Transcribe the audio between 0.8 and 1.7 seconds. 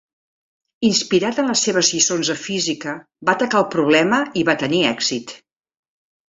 Inspirat en les